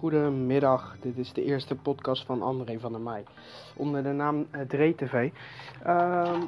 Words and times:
Goedemiddag, 0.00 0.96
dit 1.00 1.16
is 1.18 1.32
de 1.32 1.44
eerste 1.44 1.74
podcast 1.74 2.24
van 2.24 2.42
André 2.42 2.78
van 2.78 2.92
der 2.92 3.00
Meij 3.00 3.24
onder 3.76 4.02
de 4.02 4.12
naam 4.12 4.46
uh, 4.52 4.60
Dree 4.60 4.94
TV. 4.94 5.30
Ehm, 5.82 6.40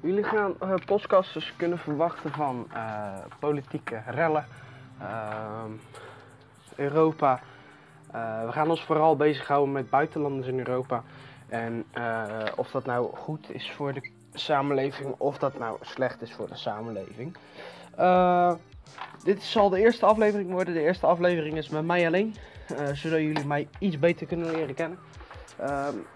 jullie 0.00 0.24
gaan 0.24 0.54
uh, 0.62 0.74
podcasters 0.84 1.54
kunnen 1.56 1.78
verwachten 1.78 2.30
van 2.30 2.66
uh, 2.72 3.14
politieke 3.38 4.02
rellen, 4.06 4.46
ehm, 5.00 5.70
Europa. 6.76 7.40
we 8.46 8.48
gaan 8.52 8.70
ons 8.70 8.84
vooral 8.84 9.16
bezighouden 9.16 9.72
met 9.72 9.90
buitenlanders 9.90 10.46
in 10.46 10.58
Europa 10.58 11.02
en 11.48 11.84
of 12.56 12.70
dat 12.70 12.84
nou 12.84 13.16
goed 13.16 13.54
is 13.54 13.70
voor 13.70 13.92
de 13.92 14.10
samenleving 14.32 15.14
of 15.18 15.38
dat 15.38 15.58
nou 15.58 15.78
slecht 15.80 16.22
is 16.22 16.32
voor 16.32 16.48
de 16.48 16.56
samenleving. 16.56 17.36
Dit 19.22 19.42
zal 19.42 19.68
de 19.68 19.78
eerste 19.78 20.06
aflevering 20.06 20.50
worden. 20.50 20.74
De 20.74 20.80
eerste 20.80 21.06
aflevering 21.06 21.56
is 21.56 21.68
met 21.68 21.84
mij 21.84 22.06
alleen. 22.06 22.34
Uh, 22.72 22.78
zodat 22.78 23.20
jullie 23.20 23.46
mij 23.46 23.68
iets 23.78 23.98
beter 23.98 24.26
kunnen 24.26 24.50
leren 24.50 24.74
kennen. 24.74 24.98
Uh, 25.60 25.68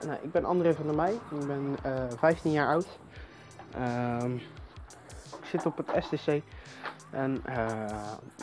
nou, 0.04 0.18
ik 0.22 0.32
ben 0.32 0.44
André 0.44 0.74
van 0.74 0.86
der 0.86 0.94
Meij. 0.94 1.12
Ik 1.12 1.46
ben 1.46 1.76
uh, 1.86 2.02
eh, 2.02 2.18
15 2.18 2.52
jaar 2.52 2.66
oud. 2.66 2.98
Ehm, 3.74 4.34
ik 5.40 5.44
zit 5.44 5.66
op 5.66 5.76
het 5.76 6.04
STC. 6.04 6.42
En 7.10 7.42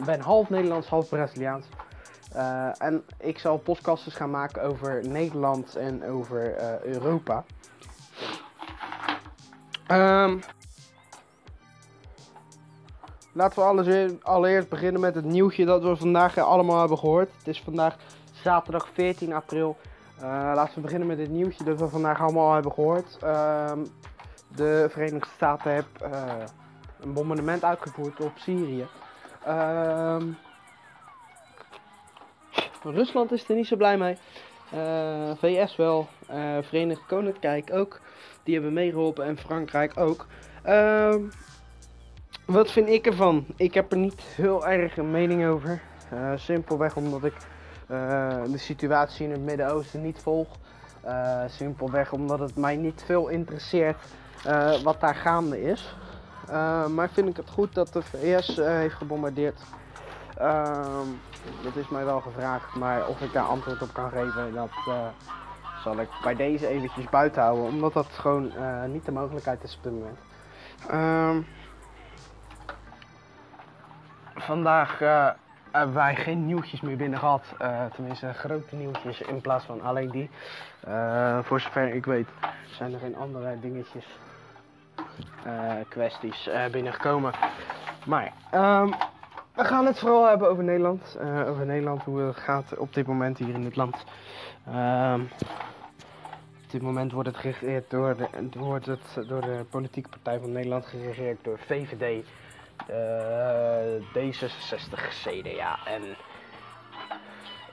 ben 0.06 0.20
half 0.20 0.50
Nederlands, 0.50 0.88
half 0.88 1.10
Braziliaans. 1.10 1.66
en 2.78 3.04
ik 3.20 3.40
zal 3.40 3.58
podcasts 3.58 4.16
gaan 4.16 4.30
maken 4.30 4.64
over 4.64 5.08
Nederland 5.08 5.76
en 5.76 6.06
over 6.06 6.56
Europa. 6.86 7.46
Um, 9.92 10.42
Laten 13.38 13.60
we 13.60 13.66
alles, 13.66 14.12
allereerst 14.22 14.70
beginnen 14.70 15.02
met 15.02 15.16
het 15.16 15.26
nieuwtje 15.26 15.66
dat 15.66 15.84
we 15.84 15.96
vandaag 15.96 16.38
allemaal 16.38 16.80
hebben 16.80 16.98
gehoord. 16.98 17.32
Het 17.38 17.48
is 17.48 17.62
vandaag 17.62 17.96
zaterdag 18.32 18.90
14 18.94 19.34
april. 19.34 19.78
Uh, 20.18 20.24
laten 20.56 20.76
we 20.76 20.82
beginnen 20.82 21.08
met 21.08 21.18
het 21.18 21.30
nieuwtje 21.30 21.64
dat 21.64 21.80
we 21.80 21.88
vandaag 21.88 22.22
allemaal 22.22 22.54
hebben 22.54 22.72
gehoord. 22.72 23.18
Uh, 23.24 23.72
de 24.56 24.88
Verenigde 24.90 25.30
Staten 25.36 25.74
hebben 25.74 25.92
uh, 26.04 26.34
een 27.00 27.14
bombardement 27.14 27.64
uitgevoerd 27.64 28.20
op 28.20 28.32
Syrië. 28.36 28.88
Ehm, 29.46 30.24
Rusland 32.84 33.32
is 33.32 33.50
er 33.50 33.56
niet 33.56 33.68
zo 33.68 33.76
blij 33.76 33.98
mee. 33.98 34.18
Eh, 34.72 35.32
VS 35.38 35.76
wel. 35.76 36.08
Verenigd 36.62 37.06
Koninkrijk 37.06 37.74
ook. 37.74 38.00
Die 38.44 38.54
hebben 38.54 38.74
meegeholpen 38.74 39.26
en 39.26 39.38
Frankrijk 39.38 39.98
ook. 39.98 40.26
Ehm, 42.48 42.56
wat 42.56 42.72
vind 42.72 42.90
ik 42.90 43.06
ervan? 43.06 43.46
Ik 43.56 43.74
heb 43.74 43.92
er 43.92 43.98
niet 43.98 44.22
heel 44.22 44.68
erg 44.68 44.98
een 44.98 45.12
mening 45.12 45.46
over. 45.46 45.82
Uh, 46.14 46.32
simpelweg 46.36 46.96
omdat 46.96 47.24
ik 47.24 47.34
uh, 47.92 48.44
de 48.52 48.58
situatie 48.58 49.26
in 49.26 49.32
het 49.32 49.42
Midden-Oosten 49.42 50.02
niet 50.02 50.20
volg. 50.22 50.48
Uh, 51.06 51.42
simpelweg 51.48 52.12
omdat 52.12 52.40
het 52.40 52.56
mij 52.56 52.76
niet 52.76 53.04
veel 53.06 53.28
interesseert 53.28 53.98
wat 54.84 55.00
daar 55.00 55.16
gaande 55.16 55.62
is. 55.62 55.96
maar 56.90 57.10
vind 57.10 57.30
ik 57.30 57.38
het 57.38 57.50
goed 57.50 57.74
dat 57.74 57.94
de 57.94 58.02
VS 58.02 58.56
heeft 58.56 58.96
gebombardeerd. 58.96 59.60
Ehm, 60.38 61.08
dat 61.64 61.76
is 61.76 61.90
mij 61.90 62.06
wel 62.06 62.22
gevraagd, 62.22 62.76
maar 62.76 63.08
of 63.08 63.22
ik 63.22 63.34
daar 63.34 63.44
antwoord 63.44 63.82
op 63.82 63.94
kan 63.94 64.10
geven, 64.10 64.54
dat 64.54 64.70
zal 65.84 66.00
ik 66.00 66.10
bij 66.24 66.36
deze 66.36 66.68
eventjes 66.68 67.10
buiten 67.10 67.42
houden. 67.42 67.66
Omdat 67.66 67.94
dat 67.94 68.08
gewoon 68.12 68.52
niet 68.92 69.06
de 69.06 69.12
mogelijkheid 69.12 69.64
is 69.64 69.76
op 69.78 69.84
dit 69.84 69.94
moment. 69.94 70.20
Ehm, 74.48 74.56
vandaag 74.56 75.02
uh, 75.02 75.30
hebben 75.72 75.96
wij 75.96 76.16
geen 76.16 76.46
nieuwtjes 76.46 76.82
meer 76.82 76.98
binnen 76.98 77.20
gehad. 77.20 77.44
Uh, 77.62 77.86
tenminste, 77.86 78.34
grote 78.34 78.76
nieuwtjes 78.76 79.22
in 79.22 79.42
plaats 79.42 79.66
van 79.66 79.82
alleen 79.82 80.10
die. 80.10 80.30
Uh, 80.88 81.40
voor 81.44 81.60
zover 81.60 81.94
ik 81.94 82.06
weet 82.06 82.28
zijn 82.72 82.94
er 82.94 83.00
geen 83.00 83.16
andere 83.16 83.60
dingetjes, 83.60 84.06
kwesties 85.90 86.50
binnengekomen. 86.72 87.34
Maar 88.06 88.34
um, 88.54 88.94
we 89.54 89.64
gaan 89.64 89.86
het 89.86 90.00
vooral 90.00 90.28
hebben 90.28 90.50
over 90.50 90.64
Nederland. 90.64 91.18
over 91.48 91.66
Nederland, 91.66 92.04
hoe 92.04 92.20
het 92.20 92.38
gaat 92.38 92.78
op 92.78 92.94
dit 92.94 93.08
moment 93.08 93.38
hier 93.38 93.54
in 93.54 93.64
het 93.64 93.76
land. 93.76 94.04
Um, 94.70 95.30
op 96.64 96.72
dit 96.72 96.82
moment 96.82 97.12
wordt 97.12 97.28
het 97.28 97.38
geregeerd 97.38 97.90
door 97.90 98.18
de, 98.18 98.50
wordt 98.60 98.86
het 98.86 99.28
door 99.28 99.42
de 99.42 99.66
politieke 99.70 100.10
partij 100.10 100.40
van 100.40 100.52
Nederland 100.52 100.86
geregeerd 100.86 101.44
door 101.44 101.60
VVD. 101.60 102.26
Uh, 102.90 104.02
D66, 104.14 105.08
CDA 105.24 105.80
en, 105.86 106.04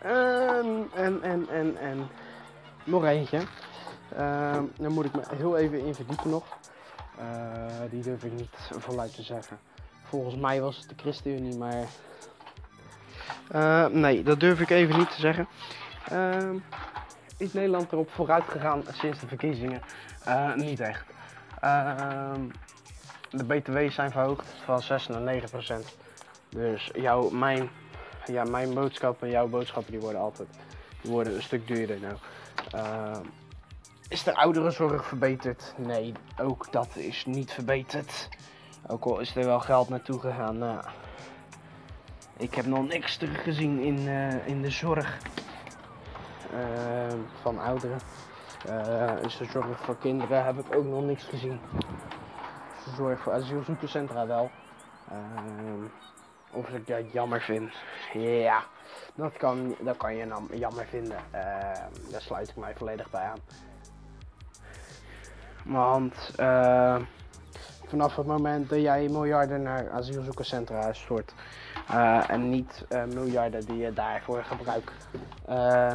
en, 0.03 0.89
en, 0.95 1.23
en, 1.23 1.49
en, 1.49 1.77
en 1.77 2.09
nog 2.85 3.05
eentje. 3.05 3.41
Uh, 4.19 4.63
dan 4.79 4.93
moet 4.93 5.05
ik 5.05 5.15
me 5.15 5.23
heel 5.37 5.57
even 5.57 5.85
in 5.85 5.95
verdiepen 5.95 6.31
nog. 6.31 6.45
Uh, 7.19 7.91
die 7.91 8.03
durf 8.03 8.25
ik 8.25 8.33
niet 8.33 8.57
voluit 8.71 9.15
te 9.15 9.23
zeggen. 9.23 9.59
Volgens 10.03 10.37
mij 10.37 10.61
was 10.61 10.77
het 10.77 10.89
de 10.89 10.95
ChristenUnie, 10.97 11.57
maar... 11.57 11.85
Uh, 13.55 13.87
nee, 13.87 14.23
dat 14.23 14.41
durf 14.41 14.61
ik 14.61 14.71
even 14.71 14.99
niet 14.99 15.11
te 15.11 15.21
zeggen. 15.21 15.49
Ehm, 16.09 16.57
is 17.37 17.53
Nederland 17.53 17.93
erop 17.93 18.11
vooruit 18.11 18.45
gegaan 18.45 18.83
sinds 18.93 19.21
de 19.21 19.27
verkiezingen? 19.27 19.83
niet 20.57 20.81
echt. 20.81 21.05
De 23.37 23.45
btw's 23.45 23.95
zijn 23.95 24.11
verhoogd 24.11 24.47
van 24.65 24.83
6 24.83 25.07
naar 25.07 25.21
9 25.21 25.51
procent. 25.51 25.97
Dus 26.49 26.91
jouw, 26.95 27.31
mijn, 27.31 27.71
ja, 28.27 28.45
mijn 28.45 28.75
boodschappen 28.75 29.27
en 29.27 29.33
jouw 29.33 29.49
boodschappen 29.49 29.93
die 29.93 30.01
worden 30.01 30.21
altijd 30.21 30.49
die 31.05 31.13
worden 31.13 31.35
een 31.35 31.43
stuk 31.43 31.67
duurder. 31.67 31.99
Nou, 32.01 32.17
is 34.09 34.23
de 34.23 34.37
ouderenzorg 34.37 35.07
verbeterd? 35.07 35.75
Nee, 35.77 36.13
ook 36.41 36.73
dat 36.73 36.97
is 36.97 37.25
niet 37.27 37.53
verbeterd. 37.53 38.29
Ook 38.87 39.05
al 39.05 39.19
is 39.19 39.37
er 39.37 39.45
wel 39.45 39.61
geld 39.61 39.89
naartoe 39.89 40.21
gegaan. 40.21 40.59
Nou, 40.59 40.81
ik 42.37 42.55
heb 42.55 42.67
nog 42.67 42.89
niks 42.89 43.17
teruggezien 43.17 43.79
in, 43.81 43.99
uh, 43.99 44.47
in 44.47 44.63
de 44.63 44.71
zorg 44.71 45.19
van 47.43 47.59
ouderen. 47.59 47.99
Uh, 48.69 48.73
de 49.23 49.47
zorg 49.53 49.81
voor 49.81 49.97
kinderen 49.99 50.45
heb 50.45 50.59
ik 50.59 50.77
ook 50.77 50.85
nog 50.85 51.05
niks 51.05 51.25
gezien 51.25 51.61
zorg 52.95 53.21
voor 53.21 53.33
asielzoekerscentra 53.33 54.27
wel. 54.27 54.51
Uh, 55.13 55.85
of 56.51 56.69
ik 56.69 56.87
dat 56.87 57.13
jammer 57.13 57.41
vind. 57.41 57.73
Ja, 58.13 58.63
dat 59.15 59.37
kan, 59.37 59.77
dat 59.81 59.97
kan 59.97 60.17
je 60.17 60.27
dan 60.27 60.49
jammer 60.53 60.87
vinden. 60.87 61.19
Uh, 61.35 61.41
daar 62.11 62.21
sluit 62.21 62.49
ik 62.49 62.57
mij 62.57 62.75
volledig 62.77 63.11
bij 63.11 63.23
aan. 63.23 63.39
Want 65.65 66.35
uh, 66.41 66.97
vanaf 67.87 68.17
het 68.17 68.27
moment 68.27 68.69
dat 68.69 68.81
jij 68.81 69.09
miljarden 69.09 69.63
naar 69.63 69.91
asielzoekerscentra 69.91 70.93
stort 70.93 71.35
uh, 71.91 72.31
en 72.31 72.51
niet 72.51 72.87
uh, 72.89 73.05
miljarden 73.05 73.67
die 73.67 73.77
je 73.77 73.93
daarvoor 73.93 74.45
gebruikt 74.45 74.93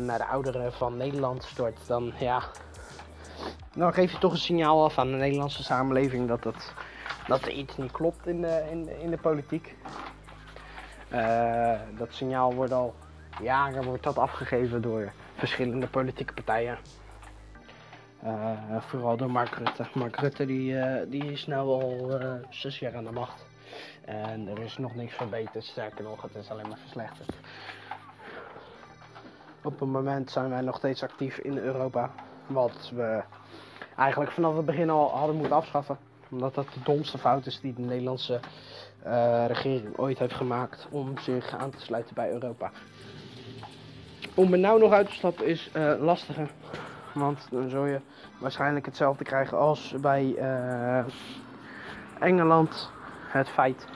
naar 0.02 0.18
de 0.18 0.26
ouderen 0.26 0.74
van 0.74 0.98
Nederland 0.98 1.44
stort, 1.44 1.88
dan 1.88 2.14
ja, 2.18 2.42
dan 3.74 3.94
geef 3.94 4.12
je 4.12 4.18
toch 4.18 4.32
een 4.32 4.38
signaal 4.38 4.84
af 4.84 4.98
aan 4.98 5.12
de 5.12 5.18
Nederlandse 5.18 5.64
samenleving 5.64 6.28
dat, 6.28 6.44
dat, 6.44 6.74
dat 7.30 7.42
er 7.42 7.52
iets 7.52 7.78
niet 7.78 7.92
klopt 7.92 8.28
in 8.28 8.42
de, 8.42 8.68
in 8.72 9.00
in 9.00 9.10
de 9.10 9.18
politiek. 9.18 9.76
Uh, 11.12 11.80
dat 11.98 12.14
signaal 12.14 12.54
wordt 12.54 12.72
al 12.72 12.96
jaren 13.42 13.84
wordt 13.84 14.04
dat 14.04 14.18
afgegeven 14.18 14.82
door 14.82 15.12
verschillende 15.36 15.88
politieke 15.88 16.34
partijen. 16.34 16.78
Uh, 18.24 18.52
vooral 18.80 19.18
door 19.18 19.32
Mark 19.32 19.56
Rutte. 19.56 19.86
Mark 19.94 20.16
Rutte 20.16 20.46
die, 20.46 20.72
uh, 20.72 21.02
die 21.08 21.32
is 21.32 21.48
nu 21.48 21.56
al 21.56 22.12
zes 22.50 22.80
jaar 22.80 22.96
aan 22.96 23.04
de 23.04 23.12
macht. 23.12 23.48
En 24.06 24.48
er 24.48 24.60
is 24.60 24.78
nog 24.78 24.96
niks 24.96 25.16
verbeterd, 25.16 25.64
sterker 25.64 26.04
nog, 26.04 26.22
het 26.22 26.36
is 26.36 26.50
alleen 26.50 26.68
maar 26.68 26.78
verslechterd. 26.78 27.30
Op 29.64 29.80
het 29.80 29.90
moment 29.90 30.32
zijn 30.32 30.50
wij 30.50 30.62
nog 30.62 30.78
steeds 30.78 31.04
actief 31.04 31.38
in 31.38 31.58
Europa. 31.58 32.12
Wat 32.48 32.92
we 32.96 33.24
eigenlijk 33.96 34.32
vanaf 34.32 34.56
het 34.56 34.66
begin 34.66 34.90
al 34.90 35.18
hadden 35.18 35.36
moeten 35.36 35.56
afschaffen. 35.56 36.09
Omdat 36.30 36.56
dat 36.56 36.68
de 36.74 36.80
domste 36.84 37.18
fout 37.18 37.46
is 37.46 37.60
die 37.60 37.74
de 37.74 37.82
Nederlandse 37.82 38.40
uh, 39.06 39.46
regering 39.48 39.98
ooit 39.98 40.20
heeft 40.20 40.34
gemaakt 40.34 40.88
om 40.90 41.18
zich 41.18 41.58
aan 41.58 41.70
te 41.70 41.82
sluiten 41.82 42.16
bij 42.16 42.32
Europa. 42.32 42.72
Om 44.34 44.54
er 44.54 44.60
nou 44.60 44.80
nog 44.80 44.92
uit 44.92 45.08
te 45.08 45.14
stappen 45.14 45.46
is 45.46 45.70
uh, 45.76 45.94
lastiger. 46.00 46.50
Want 47.14 47.48
dan 47.52 47.70
zul 47.70 47.86
je 47.86 48.00
waarschijnlijk 48.40 48.86
hetzelfde 48.86 49.24
krijgen 49.24 49.58
als 49.58 49.94
bij 50.02 50.24
uh, 50.24 51.06
Engeland. 52.20 52.92
Het 53.28 53.50
feit 53.50 53.88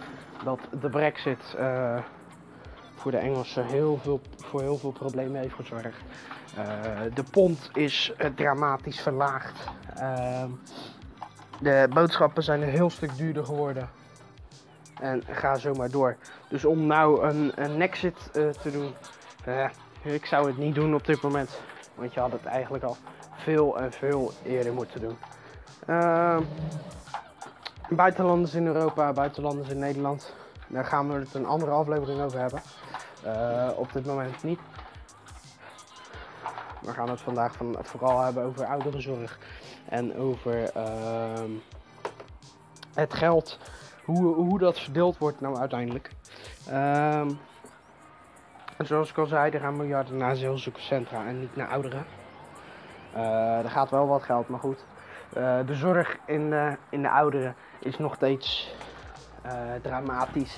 dat 0.43 0.59
de 0.81 0.89
brexit 0.89 1.55
voor 2.95 3.11
de 3.11 3.17
Engelsen 3.17 3.65
heel 3.65 3.97
veel, 3.97 4.21
voor 4.35 4.61
heel 4.61 4.77
veel 4.77 4.91
problemen 4.91 5.41
heeft 5.41 5.53
gezorgd. 5.53 6.01
De 7.13 7.23
pond 7.31 7.69
is 7.73 8.13
dramatisch 8.35 8.99
verlaagd. 9.01 9.67
Uh, 9.97 10.43
de 11.63 11.87
boodschappen 11.93 12.43
zijn 12.43 12.61
een 12.61 12.69
heel 12.69 12.89
stuk 12.89 13.17
duurder 13.17 13.45
geworden. 13.45 13.89
En 14.99 15.23
ga 15.29 15.55
zo 15.55 15.73
maar 15.73 15.89
door. 15.89 16.15
Dus 16.49 16.65
om 16.65 16.85
nou 16.85 17.23
een, 17.23 17.51
een 17.55 17.81
exit 17.81 18.29
te 18.33 18.71
doen, 18.71 18.93
Ik 20.03 20.25
zou 20.25 20.47
het 20.47 20.57
niet 20.57 20.75
doen 20.75 20.95
op 20.95 21.05
dit 21.05 21.21
moment. 21.21 21.61
Want 21.95 22.13
je 22.13 22.19
had 22.19 22.31
het 22.31 22.45
eigenlijk 22.45 22.83
al 22.83 22.97
veel 23.35 23.79
en 23.79 23.91
veel 23.91 24.31
eerder 24.43 24.73
moeten 24.73 25.01
doen. 25.01 25.17
Ehm, 25.85 26.41
buitenlanders 27.89 28.53
in 28.53 28.65
Europa, 28.65 29.13
buitenlanders 29.13 29.69
in 29.69 29.79
Nederland. 29.79 30.35
Daar 30.67 30.85
gaan 30.85 31.09
we 31.09 31.19
het 31.19 31.33
een 31.33 31.45
andere 31.45 31.71
aflevering 31.71 32.21
over 32.21 32.39
hebben. 32.39 32.61
Eh, 33.23 33.69
op 33.75 33.93
dit 33.93 34.05
moment 34.05 34.43
niet. 34.43 34.59
We 36.81 36.91
gaan 36.91 37.09
het 37.09 37.21
vandaag 37.21 37.55
van, 37.55 37.77
vooral 37.81 38.21
hebben 38.21 38.43
over 38.43 38.65
ouderenzorg. 38.65 39.39
En 39.89 40.15
over 40.15 40.69
ehm, 40.69 41.51
het 42.93 43.13
geld. 43.13 43.59
Hoe, 44.03 44.35
hoe 44.35 44.59
dat 44.59 44.79
verdeeld 44.79 45.17
wordt 45.17 45.41
nou 45.41 45.57
uiteindelijk. 45.57 46.11
Ehm, 46.67 47.29
en 48.77 48.85
zoals 48.85 49.09
ik 49.09 49.17
al 49.17 49.25
zei, 49.25 49.51
er 49.51 49.59
gaan 49.59 49.77
miljarden 49.77 50.17
naar 50.17 50.29
asielzoekerscentra 50.29 51.25
en 51.25 51.39
niet 51.39 51.55
naar 51.55 51.67
ouderen. 51.67 52.05
Eh, 53.13 53.63
er 53.63 53.69
gaat 53.69 53.89
wel 53.89 54.07
wat 54.07 54.23
geld, 54.23 54.47
maar 54.47 54.59
goed. 54.59 54.85
Eh, 55.33 55.59
de 55.65 55.75
zorg 55.75 56.17
in 56.25 56.49
de, 56.49 56.77
in 56.89 57.01
de 57.01 57.09
ouderen 57.09 57.55
is 57.79 57.97
nog 57.97 58.15
steeds 58.15 58.75
eh, 59.41 59.51
dramatisch. 59.81 60.57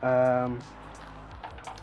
Ehm, 0.00 0.50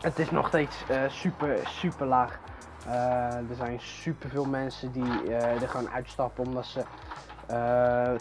het 0.00 0.18
is 0.18 0.30
nog 0.30 0.48
steeds 0.48 0.84
super, 1.08 1.58
super 1.64 2.06
laag. 2.06 2.38
Er 2.88 3.56
zijn 3.56 3.80
super 3.80 4.30
veel 4.30 4.44
mensen 4.44 4.92
die 4.92 5.34
er 5.34 5.68
gewoon 5.68 5.90
uitstappen 5.90 6.46
omdat 6.46 6.66
ze 6.66 6.84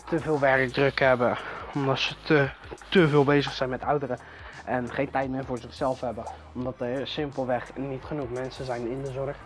te 0.06 0.19
veel 0.19 0.39
werkdruk 0.39 1.00
hebben. 1.00 1.38
Omdat 1.73 2.00
ze 2.00 2.15
te, 2.23 2.50
te 2.89 3.07
veel 3.07 3.23
bezig 3.23 3.51
zijn 3.51 3.69
met 3.69 3.83
ouderen. 3.83 4.17
En 4.65 4.94
geen 4.94 5.09
tijd 5.09 5.29
meer 5.29 5.45
voor 5.45 5.57
zichzelf 5.57 6.01
hebben. 6.01 6.23
Omdat 6.53 6.81
er 6.81 7.07
simpelweg 7.07 7.75
niet 7.75 8.03
genoeg 8.03 8.29
mensen 8.29 8.65
zijn 8.65 8.89
in 8.89 9.01
de 9.01 9.12
zorg. 9.12 9.38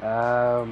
Ehm, 0.00 0.68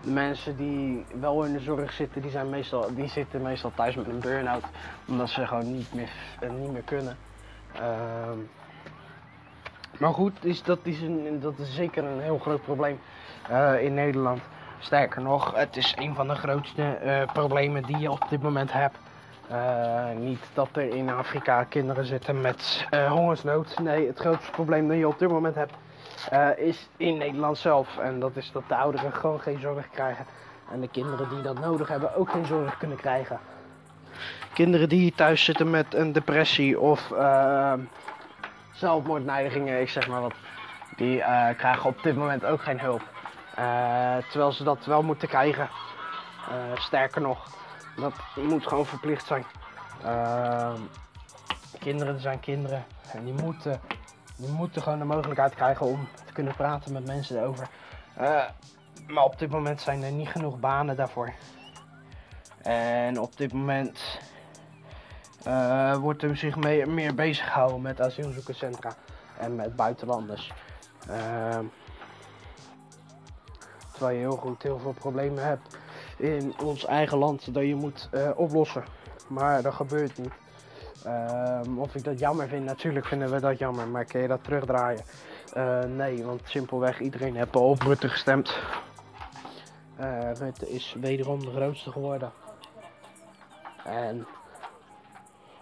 de 0.00 0.10
mensen 0.10 0.56
die 0.56 1.04
wel 1.20 1.44
in 1.44 1.52
de 1.52 1.60
zorg 1.60 1.92
zitten, 1.92 2.22
die, 2.22 2.30
zijn 2.30 2.50
meestal, 2.50 2.94
die 2.94 3.08
zitten 3.08 3.42
meestal 3.42 3.72
thuis 3.74 3.94
met 3.94 4.08
een 4.08 4.20
burn-out. 4.20 4.64
Omdat 5.08 5.28
ze 5.28 5.46
gewoon 5.46 5.72
niet 5.72 5.94
meer, 5.94 6.10
niet 6.58 6.72
meer 6.72 6.82
kunnen. 6.82 7.16
Ehm, 7.72 8.38
maar 9.98 10.12
goed, 10.12 10.44
is, 10.44 10.62
dat, 10.62 10.78
is 10.82 11.00
een, 11.00 11.38
dat 11.40 11.58
is 11.58 11.74
zeker 11.74 12.04
een 12.04 12.20
heel 12.20 12.38
groot 12.38 12.62
probleem 12.62 13.00
uh, 13.50 13.82
in 13.82 13.94
Nederland. 13.94 14.40
Sterker 14.78 15.22
nog, 15.22 15.54
het 15.54 15.76
is 15.76 15.94
een 15.96 16.14
van 16.14 16.28
de 16.28 16.34
grootste 16.34 16.98
uh, 17.04 17.32
problemen 17.32 17.82
die 17.82 17.98
je 17.98 18.10
op 18.10 18.26
dit 18.30 18.42
moment 18.42 18.72
hebt. 18.72 18.96
Uh, 19.52 20.04
niet 20.18 20.40
dat 20.54 20.68
er 20.72 20.94
in 20.94 21.10
Afrika 21.10 21.64
kinderen 21.64 22.04
zitten 22.04 22.40
met 22.40 22.86
hongersnood. 23.08 23.78
Nee, 23.78 24.06
het 24.06 24.18
grootste 24.18 24.50
probleem 24.50 24.88
dat 24.88 24.96
je 24.96 25.08
op 25.08 25.18
dit 25.18 25.28
moment 25.28 25.54
hebt 25.54 25.74
is 26.56 26.88
in 26.96 27.16
Nederland 27.16 27.58
zelf. 27.58 27.98
En 27.98 28.20
dat 28.20 28.36
is 28.36 28.52
dat 28.52 28.62
de 28.68 28.74
ouderen 28.74 29.12
gewoon 29.12 29.40
geen 29.40 29.60
zorg 29.60 29.90
krijgen. 29.90 30.24
En 30.72 30.80
de 30.80 30.88
kinderen 30.88 31.28
die 31.28 31.40
dat 31.40 31.60
nodig 31.60 31.88
hebben 31.88 32.16
ook 32.16 32.30
geen 32.30 32.46
zorg 32.46 32.78
kunnen 32.78 32.96
krijgen. 32.96 33.38
Kinderen 34.52 34.88
die 34.88 35.12
thuis 35.14 35.44
zitten 35.44 35.70
met 35.70 35.94
een 35.94 36.12
depressie 36.12 36.80
of 36.80 37.12
zelfmoordneigingen, 38.78 39.80
ik 39.80 39.88
zeg 39.88 40.08
maar 40.08 40.20
wat. 40.20 40.34
Die 40.96 41.18
krijgen 41.56 41.84
op 41.84 42.02
dit 42.02 42.16
moment 42.16 42.44
ook 42.44 42.62
geen 42.62 42.80
hulp. 42.80 43.02
terwijl 44.30 44.52
ze 44.52 44.64
dat 44.64 44.84
wel 44.84 45.02
moeten 45.02 45.28
krijgen. 45.28 45.68
sterker 46.74 47.20
nog, 47.20 47.46
dat 47.96 48.14
moet 48.36 48.66
gewoon 48.66 48.86
verplicht 48.86 49.26
zijn. 49.26 49.44
Kinderen 51.78 52.20
zijn 52.20 52.40
kinderen 52.40 52.84
en 53.12 53.24
die 53.24 53.34
moeten, 53.42 53.80
die 54.36 54.50
moeten 54.50 54.82
gewoon 54.82 54.98
de 54.98 55.04
mogelijkheid 55.04 55.54
krijgen 55.54 55.86
om 55.86 56.08
te 56.26 56.32
kunnen 56.32 56.54
praten 56.54 56.92
met 56.92 57.06
mensen 57.06 57.38
erover. 57.38 57.68
Maar 59.06 59.24
op 59.24 59.38
dit 59.38 59.50
moment 59.50 59.80
zijn 59.80 60.02
er 60.02 60.12
niet 60.12 60.28
genoeg 60.28 60.58
banen 60.58 60.96
daarvoor. 60.96 61.32
En 62.62 63.20
op 63.20 63.36
dit 63.36 63.52
moment 63.52 64.20
uh, 65.46 65.96
wordt 65.96 66.22
er 66.22 66.36
zich 66.36 66.56
meer, 66.86 67.14
bezig 67.14 67.46
gehouden 67.46 67.82
met 67.82 68.00
asielzoekerscentra 68.00 68.92
en 69.38 69.54
met 69.54 69.76
buitenlanders. 69.76 70.52
Ehm, 71.08 71.64
terwijl 73.92 74.16
je 74.16 74.22
heel 74.22 74.36
goed 74.36 74.62
heel 74.62 74.78
veel 74.78 74.92
problemen 74.92 75.44
hebt 75.44 75.76
in 76.16 76.54
ons 76.62 76.84
eigen 76.84 77.18
land 77.18 77.54
dat 77.54 77.62
je 77.62 77.74
moet 77.74 78.08
uh, 78.12 78.30
oplossen. 78.34 78.84
Maar 79.28 79.62
dat 79.62 79.74
gebeurt 79.74 80.18
niet. 80.18 80.32
Um, 81.06 81.78
of 81.78 81.94
ik 81.94 82.04
dat 82.04 82.18
jammer 82.18 82.48
vind, 82.48 82.64
natuurlijk 82.64 83.06
vinden 83.06 83.30
we 83.30 83.40
dat 83.40 83.58
jammer. 83.58 83.88
Maar 83.88 84.04
kun 84.04 84.20
je 84.20 84.28
dat 84.28 84.44
terugdraaien? 84.44 85.04
Uh, 85.56 85.82
nee, 85.82 86.24
want 86.24 86.40
simpelweg 86.44 87.00
iedereen 87.00 87.36
heeft 87.36 87.56
op 87.56 87.82
Rutte 87.82 88.08
gestemd. 88.08 88.58
Uh, 90.00 90.32
Rutte 90.32 90.70
is 90.70 90.96
wederom 91.00 91.40
de 91.40 91.50
grootste 91.50 91.90
geworden. 91.90 92.32
En 93.84 94.26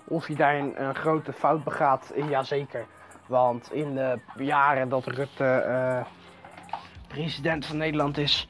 of 0.08 0.28
je 0.28 0.34
daar 0.34 0.54
een, 0.54 0.94
grote 0.94 1.32
fout 1.32 1.64
begaat, 1.64 2.12
jazeker. 2.28 2.86
Want 3.26 3.72
in 3.72 3.94
de 3.94 4.18
jaren 4.36 4.88
dat 4.88 5.06
Rutte 5.06 6.04
president 7.08 7.66
van 7.66 7.76
Nederland 7.76 8.18
is, 8.18 8.48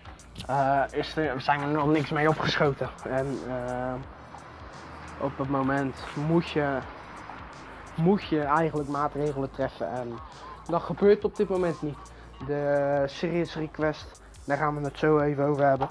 uh, 0.51 0.83
is 0.91 1.17
er, 1.17 1.41
zijn 1.41 1.61
er 1.61 1.69
nog 1.69 1.87
niks 1.87 2.11
mee 2.11 2.29
opgeschoten. 2.29 2.89
En 3.05 3.39
op 5.21 5.39
het 5.39 5.49
moment 5.49 6.05
moet 6.29 6.49
je, 6.49 6.79
moet 7.95 8.29
je 8.29 8.41
eigenlijk 8.41 8.89
maatregelen 8.89 9.51
treffen. 9.51 9.91
En 9.91 10.09
dat 10.67 10.83
gebeurt 10.83 11.25
op 11.25 11.37
dit 11.37 11.49
moment 11.49 11.83
niet. 11.83 11.99
De 12.47 13.03
Serious 13.07 13.55
Request, 13.55 14.23
daar 14.47 14.57
gaan 14.57 14.77
we 14.77 14.85
het 14.85 14.99
zo 14.99 15.19
even 15.19 15.45
over 15.45 15.65
hebben. 15.65 15.89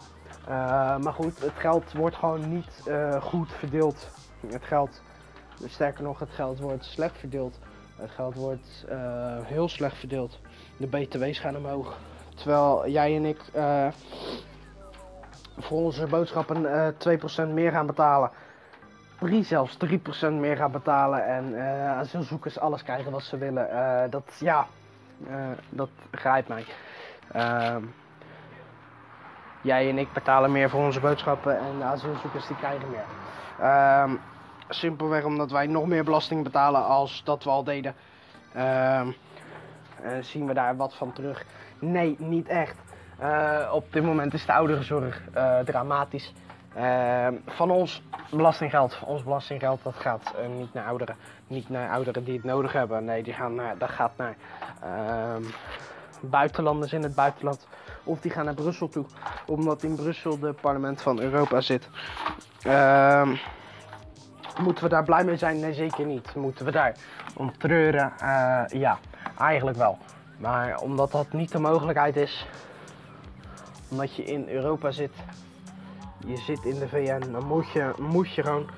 Maar 1.04 1.14
goed, 1.14 1.40
het 1.40 1.54
geld 1.56 1.94
wordt 1.94 2.16
gewoon 2.16 2.54
niet 2.54 2.84
goed 3.22 3.52
verdeeld. 3.52 4.10
Het 4.48 4.64
geld, 4.64 5.02
sterker 5.66 6.04
nog, 6.04 6.20
het 6.20 6.30
geld 6.30 6.60
wordt 6.60 6.86
slecht 6.86 7.18
verdeeld. 7.18 7.60
Het 7.96 8.12
geld 8.12 8.36
wordt 8.36 8.86
heel 9.44 9.70
slecht 9.70 9.98
verdeeld. 9.98 10.40
De 10.78 10.88
BTW's 10.88 11.40
gaan 11.40 11.58
omhoog. 11.58 11.98
Terwijl 12.36 12.90
jij 12.90 13.16
en 13.16 13.26
ik 13.26 13.42
uh, 13.56 13.88
voor 15.58 15.78
onze 15.78 16.08
boodschappen 16.08 16.62
uh, 16.62 16.88
eh, 16.88 17.48
2% 17.48 17.54
meer 17.54 17.72
gaan 17.72 17.86
betalen. 17.86 18.32
3 19.20 19.44
zelfs 19.44 19.78
3% 19.86 19.90
meer 20.32 20.56
gaan 20.56 20.72
betalen. 20.72 21.26
En 21.26 21.56
asielzoekers 21.88 22.60
alles 22.60 22.84
krijgen 22.84 23.12
wat 23.12 23.24
ze 23.24 23.38
willen. 23.38 24.10
dat, 24.10 24.38
ja, 24.40 24.68
dat 25.70 25.90
grijpt 26.12 26.48
mij. 26.48 26.66
Ehm, 27.32 27.84
jij 29.62 29.90
en 29.90 29.98
ik 29.98 30.14
betalen 30.14 30.52
meer 30.52 30.70
voor 30.70 30.86
onze 30.86 31.00
boodschappen 31.00 31.60
en 31.60 31.78
de 31.78 31.84
asielzoekers 31.84 32.48
die 32.48 32.58
krijgen 32.58 32.90
meer. 32.90 33.06
Ehm, 34.68 34.74
simpelweg 34.74 35.24
omdat 35.24 35.52
wij 35.52 35.68
nog 35.68 35.88
meer 35.88 36.04
belasting 36.04 36.44
betalen 36.44 36.86
als 36.86 37.22
dat 37.24 37.44
we 37.44 37.50
al 37.50 37.64
deden. 37.64 37.96
Ehm, 38.54 39.12
zien 40.22 40.48
we 40.48 40.54
daar 40.54 40.76
wat 40.76 40.96
van 40.96 41.14
terug. 41.14 41.46
Nee, 41.80 42.16
niet 42.20 42.48
echt. 42.48 42.76
Uh, 43.22 43.72
op 43.74 43.94
dit 43.94 44.04
moment 44.04 44.34
is 44.34 44.46
de 44.46 44.54
ouderenzorg 44.54 45.22
uh, 45.36 45.60
dramatisch. 45.60 46.34
Uh, 46.78 47.28
van 47.46 47.72
ons 47.72 48.04
belastinggeld, 48.32 49.00
ons 49.06 49.24
belastinggeld 49.24 49.84
dat 49.84 49.96
gaat 49.96 50.34
niet 50.58 50.74
naar 50.74 50.86
ouderen. 50.88 51.16
Niet 51.48 51.70
naar 51.70 51.90
ouderen 51.90 52.24
die 52.24 52.34
het 52.34 52.44
nodig 52.44 52.72
hebben. 52.72 53.06
Nee, 53.06 53.24
die 53.24 53.34
gaan 53.34 53.56
naar, 53.56 53.78
dat 53.78 53.90
gaat 53.90 54.12
naar 54.18 54.36
ehm, 54.82 55.44
buitenlanders 56.20 56.94
in 56.94 57.04
het 57.04 57.16
buitenland. 57.16 57.68
Of 58.04 58.20
die 58.20 58.32
gaan 58.32 58.46
naar 58.46 58.54
Brussel 58.54 58.90
toe. 58.90 59.06
Omdat 59.46 59.84
in 59.84 59.96
Brussel 59.96 60.40
de 60.40 60.54
parlement 60.54 61.02
van 61.02 61.20
Europa 61.20 61.62
zit. 61.62 61.90
Ehm, 62.62 63.36
moeten 64.60 64.84
we 64.84 64.90
daar 64.90 65.04
blij 65.04 65.24
mee 65.24 65.38
zijn? 65.38 65.60
Nee, 65.60 65.74
zeker 65.74 66.06
niet. 66.06 66.36
Moeten 66.36 66.66
we 66.66 66.72
daar 66.72 66.96
om 67.36 67.58
treuren? 67.58 68.14
ja, 68.68 68.98
eigenlijk 69.38 69.78
wel. 69.78 69.98
Maar 70.38 70.80
omdat 70.80 71.12
dat 71.12 71.34
niet 71.34 71.52
de 71.52 71.60
mogelijkheid 71.60 72.16
is, 72.16 72.48
omdat 73.90 74.16
je 74.16 74.24
in 74.24 74.50
Europa 74.50 74.92
zit, 74.92 75.14
je 76.26 76.38
zit 76.38 76.66
in 76.66 76.80
de 76.80 76.88
VN, 76.88 77.32
dan 77.32 77.46
moet 77.46 77.72
je, 77.72 77.94
moet 78.00 78.34
je 78.34 78.44
gewoon 78.44 78.70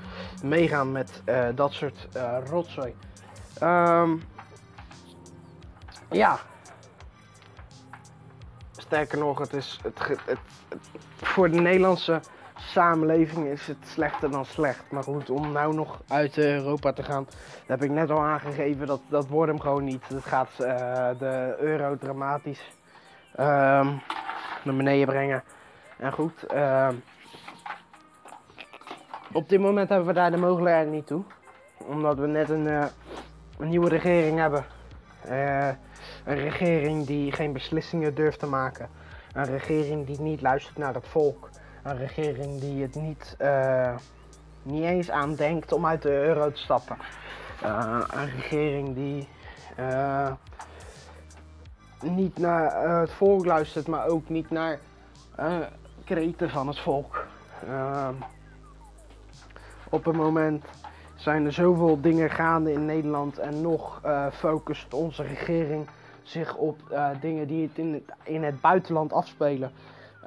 meegaan 0.44 0.92
met 0.92 1.22
uh, 1.26 1.48
dat 1.56 1.72
soort 1.72 2.08
uh, 2.16 2.38
rotzooi. 2.46 2.96
Um, 3.64 4.22
ja. 6.10 6.40
Sterker 8.78 9.18
nog, 9.18 9.40
het 9.40 9.54
is 9.54 9.80
het, 9.84 10.00
het, 10.26 10.40
voor 11.22 11.50
de 11.50 11.60
Nederlandse 11.60 12.22
samenleving 12.58 13.46
is 13.48 13.68
het 13.68 13.78
slechter 13.82 14.32
dan 14.32 14.46
slecht. 14.46 14.92
Maar 14.92 15.04
goed, 15.04 15.30
om 15.30 15.52
nou 15.52 15.74
nog 15.76 16.02
uit 16.08 16.38
Europa 16.38 16.94
te 16.94 17.04
gaan, 17.04 17.28
heb 17.66 17.84
ik 17.84 17.92
net 17.92 18.10
al 18.10 18.22
aangegeven, 18.22 18.88
dat, 18.88 19.02
dat 19.10 19.28
wordt 19.28 19.52
hem 19.52 19.62
gewoon 19.62 19.84
niet. 19.84 20.08
Het 20.08 20.26
gaat 20.26 20.50
uh, 20.60 20.68
de 21.20 21.56
euro 21.60 21.98
dramatisch 21.98 22.72
um, 23.40 24.02
naar 24.64 24.76
beneden 24.76 25.08
brengen. 25.08 25.44
En 25.98 26.12
goed, 26.12 26.46
uh, 26.54 26.90
op 29.32 29.50
dit 29.50 29.60
moment 29.60 29.90
hebben 29.90 30.08
we 30.08 30.14
daar 30.14 30.32
de 30.32 30.38
mogelijkheid 30.38 30.90
niet 30.90 31.08
toe. 31.08 31.24
Omdat 31.78 32.18
we 32.18 32.28
net 32.28 32.50
een, 32.50 32.66
uh, 32.66 32.86
een 33.58 33.68
nieuwe 33.68 33.90
regering 33.90 34.38
hebben. 34.40 34.66
Eh, 35.22 35.68
een 36.26 36.38
regering 36.38 37.06
die 37.06 37.32
geen 37.32 37.54
beslissingen 37.54 38.16
durft 38.16 38.40
te 38.40 38.48
maken. 38.48 38.90
Een 39.34 39.46
regering 39.46 40.06
die 40.06 40.22
niet 40.22 40.42
luistert 40.42 40.78
naar 40.78 40.94
het 40.94 41.08
volk. 41.08 41.50
Een 41.88 41.98
regering 41.98 42.60
die 42.60 42.82
het 42.82 42.96
niet, 42.96 43.36
uh, 43.42 43.96
niet 44.64 44.84
eens 44.84 45.12
aandenkt 45.12 45.72
om 45.72 45.86
uit 45.86 46.02
de 46.02 46.12
euro 46.12 46.52
te 46.52 46.60
stappen. 46.60 46.98
Uh, 47.64 48.04
een 48.14 48.30
regering 48.30 48.96
die 48.96 49.28
niet 52.02 52.38
naar 52.38 53.00
het 53.00 53.12
volk 53.12 53.46
luistert, 53.46 53.88
maar 53.88 54.08
ook 54.08 54.30
niet 54.30 54.50
naar 54.50 54.80
kreten 56.04 56.50
van 56.50 56.68
het 56.68 56.80
volk. 56.80 57.26
op 59.90 60.06
het 60.06 60.16
moment 60.16 60.66
zijn 61.16 61.46
er 61.46 61.54
zoveel 61.54 62.02
dingen 62.02 62.30
gaande 62.30 62.72
in 62.72 62.86
Nederland 62.86 63.38
en 63.38 63.62
nog 63.62 64.02
focust 64.34 64.94
onze 64.94 65.24
regering 65.24 65.88
zich 66.24 66.56
op 66.56 66.78
dingen 67.22 67.48
die 67.48 67.70
in, 67.74 67.94
het 67.94 68.18
in 68.24 68.44
het 68.44 68.62
buitenland 68.62 69.14
afspelen. 69.14 69.72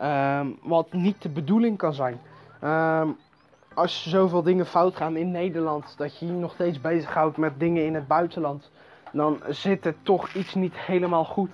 Um, 0.02 0.58
wat 0.62 0.92
niet 0.92 1.22
de 1.22 1.28
bedoeling 1.28 1.78
kan 1.78 1.94
zijn. 1.94 2.20
Um, 2.64 3.16
als 3.74 4.08
zoveel 4.08 4.42
dingen 4.42 4.66
fout 4.66 4.96
gaan 4.96 5.16
in 5.16 5.30
Nederland, 5.30 5.94
dat 5.96 6.18
je 6.18 6.26
je 6.26 6.32
nog 6.32 6.52
steeds 6.52 6.80
bezighoudt 6.80 7.36
met 7.36 7.52
dingen 7.58 7.84
in 7.84 7.94
het 7.94 8.06
buitenland, 8.06 8.70
dan 9.12 9.40
zit 9.48 9.86
er 9.86 9.94
toch 10.02 10.32
iets 10.32 10.54
niet 10.54 10.76
helemaal 10.76 11.24
goed. 11.24 11.50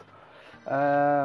Uh, 0.66 0.72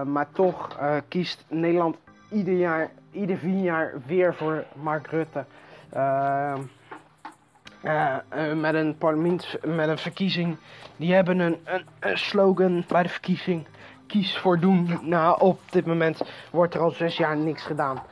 maar 0.04 0.28
toch 0.32 0.78
uh, 0.82 0.96
kiest 1.08 1.46
Nederland 1.48 1.96
ieder 2.32 2.54
jaar, 2.54 2.92
ieder 3.12 3.38
vier 3.38 3.64
jaar 3.64 3.94
weer 4.06 4.36
voor 4.36 4.66
Mark 4.74 5.08
Rutte. 5.08 5.46
Uh, 5.94 6.58
uh, 7.84 8.18
met 8.54 8.74
een 8.74 8.98
parlement, 8.98 9.58
met 9.66 9.88
een 9.88 9.98
verkiezing. 9.98 10.58
Die 10.96 11.14
hebben 11.14 11.40
een, 11.40 11.58
een, 12.00 12.18
slogan 12.18 12.84
bij 12.88 13.04
de 13.04 13.10
verkiezing. 13.10 13.66
Kies 14.12 14.38
voor 14.38 14.60
doen. 14.60 15.00
Nou, 15.02 15.40
op 15.40 15.60
dit 15.70 15.86
moment 15.86 16.22
wordt 16.52 16.74
er 16.74 16.82
al 16.82 16.92
zes 16.92 17.18
jaar 17.18 17.38
niks 17.38 17.64
gedaan. 17.64 18.04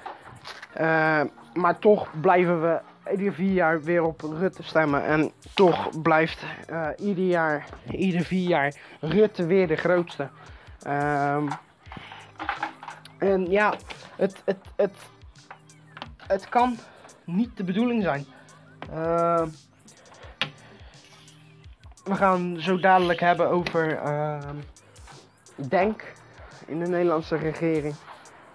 Uh, 0.82 1.22
maar 1.54 1.80
toch 1.80 2.10
blijven 2.22 2.62
we 2.62 2.80
ieder 3.12 3.34
vier 3.34 3.54
jaar 3.54 3.82
weer 3.82 4.04
op 4.04 4.22
Rutte 4.22 4.64
stemmen. 4.64 5.04
En 5.04 5.32
toch 5.54 6.02
blijft 6.02 6.46
uh, 6.70 6.88
ieder 6.98 7.24
jaar, 7.26 7.66
ieder 7.92 8.22
vier 8.22 8.48
jaar 8.48 8.76
Rutte 9.00 9.46
weer 9.46 9.68
de 9.68 9.76
grootste. 9.76 10.30
Ehm, 10.82 11.48
en 13.18 13.52
ja, 13.52 13.74
het, 14.16 14.42
het, 14.46 14.58
het, 14.76 14.96
het 16.28 16.50
kan 16.50 16.78
niet 17.24 17.58
de 17.58 17.64
bedoeling 17.64 18.04
zijn. 18.04 18.26
Uh, 18.94 19.44
we 22.04 22.16
gaan 22.16 22.56
zo 22.60 22.80
dadelijk 22.80 23.20
hebben 23.20 23.50
over 23.50 24.04
uh, 24.06 24.40
Denk 25.68 26.14
in 26.66 26.80
de 26.80 26.88
Nederlandse 26.88 27.36
regering. 27.36 27.96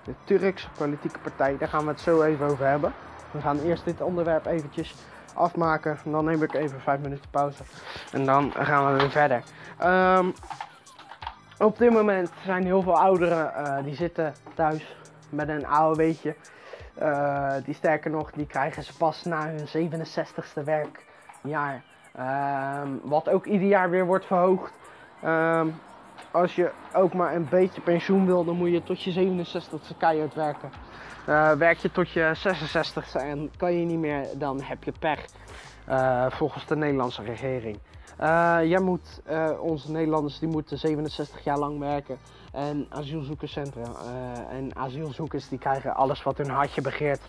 De 0.04 0.14
Turkse 0.25 0.68
politieke 0.78 1.18
partij, 1.18 1.56
daar 1.58 1.68
gaan 1.68 1.84
we 1.84 1.90
het 1.90 2.00
zo 2.00 2.23
even 2.23 2.46
over 2.46 2.66
hebben. 2.66 2.92
We 3.30 3.40
gaan 3.40 3.61
eerst 3.61 3.84
dit 3.84 4.00
onderwerp 4.00 4.46
eventjes 4.46 4.94
afmaken. 5.34 5.99
En 6.04 6.11
dan 6.12 6.25
neem 6.25 6.42
ik 6.42 6.54
even 6.54 6.80
5 6.80 7.00
minuten 7.00 7.30
pauze. 7.30 7.62
En 8.12 8.25
dan 8.25 8.52
gaan 8.52 8.92
we 8.92 8.99
weer 8.99 9.11
verder. 9.11 9.42
Um, 9.84 10.32
op 11.58 11.78
dit 11.78 11.90
moment 11.90 12.30
zijn 12.44 12.64
heel 12.64 12.82
veel 12.82 12.99
ouderen 12.99 13.52
uh, 13.56 13.84
die 13.84 13.94
zitten 13.94 14.34
thuis 14.54 14.96
met 15.30 15.49
een 15.49 15.66
AOW'tje. 15.66 16.34
Uh, 17.02 17.54
die 17.64 17.75
sterker 17.75 18.11
nog, 18.11 18.30
die 18.30 18.46
krijgen 18.46 18.82
ze 18.82 18.96
pas 18.96 19.25
na 19.25 19.46
hun 19.46 19.90
67ste 19.90 20.64
werkjaar. 20.64 21.82
Um, 22.82 23.00
wat 23.02 23.28
ook 23.28 23.46
ieder 23.46 23.68
jaar 23.68 23.90
weer 23.90 24.06
wordt 24.06 24.26
verhoogd. 24.26 24.73
Um, 25.25 25.75
als 26.35 26.55
je 26.55 26.71
ook 26.93 27.14
maar 27.14 27.35
een 27.35 27.47
beetje 27.50 27.81
pensioen 27.81 28.26
wil, 28.26 28.45
dan 28.45 28.57
moet 28.57 28.71
je 28.71 28.83
tot 28.83 29.03
je 29.03 29.12
67ste 29.12 29.97
keihard 29.99 30.35
werken. 30.35 30.71
Uh, 31.29 31.53
werk 31.53 31.79
je 31.79 31.93
tot 31.93 32.11
je 32.11 32.33
66ste 32.37 33.21
en 33.21 33.50
kan 33.57 33.73
je 33.73 33.85
niet 33.85 33.99
meer, 33.99 34.26
dan 34.38 34.61
heb 34.62 34.85
je 34.85 34.93
pech. 34.99 35.25
Uh, 35.88 36.26
volgens 36.31 36.67
de 36.67 36.76
Nederlandse 36.76 37.23
regering. 37.23 37.79
Uh, 38.21 38.59
jij 38.62 38.81
moet, 38.81 39.23
onze 39.61 39.91
Nederlanders 39.91 40.38
die 40.38 40.49
moeten 40.49 40.79
67 40.79 41.45
jaar 41.45 41.59
lang 41.59 41.79
werken. 41.79 42.19
En 42.53 42.87
asielzoekerscentra. 42.88 43.83
En 44.50 44.76
asielzoekers 44.76 45.49
die 45.49 45.59
krijgen 45.59 45.95
alles 45.95 46.23
wat 46.23 46.38
hun 46.38 46.50
hartje 46.50 46.81
begeert. 46.81 47.21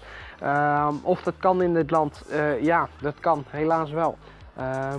Uh, 0.44 0.88
of 1.02 1.24
dat 1.24 1.34
kan 1.38 1.62
in 1.62 1.74
dit 1.74 1.92
land? 1.92 2.26
Ja, 2.62 2.88
dat 3.02 3.20
kan. 3.20 3.44
Helaas 3.50 3.92
wel. 3.92 4.18